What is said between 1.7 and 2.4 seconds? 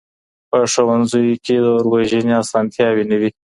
اور وژنې